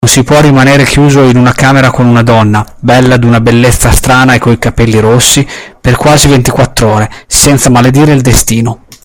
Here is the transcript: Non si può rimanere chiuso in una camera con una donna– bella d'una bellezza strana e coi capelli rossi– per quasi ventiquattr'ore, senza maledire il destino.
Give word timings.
Non 0.03 0.11
si 0.15 0.23
può 0.23 0.41
rimanere 0.41 0.83
chiuso 0.83 1.21
in 1.21 1.37
una 1.37 1.51
camera 1.53 1.91
con 1.91 2.07
una 2.07 2.23
donna– 2.23 2.65
bella 2.81 3.17
d'una 3.17 3.39
bellezza 3.39 3.91
strana 3.91 4.33
e 4.33 4.39
coi 4.39 4.57
capelli 4.57 4.99
rossi– 4.99 5.45
per 5.79 5.95
quasi 5.95 6.27
ventiquattr'ore, 6.27 7.07
senza 7.27 7.69
maledire 7.69 8.11
il 8.11 8.21
destino. 8.21 8.85